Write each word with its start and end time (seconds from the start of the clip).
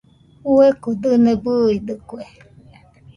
Fueko 0.41 0.89
dɨne 1.01 1.31
bɨidɨkue. 1.43 2.23